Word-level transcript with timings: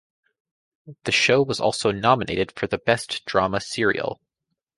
The 1.03 1.11
show 1.11 1.43
was 1.43 1.59
also 1.59 1.91
nominated 1.91 2.51
for 2.57 2.65
the 2.65 2.79
Best 2.79 3.23
Drama 3.25 3.59
Serial. 3.61 4.19